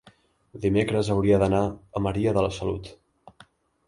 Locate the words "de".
2.39-2.45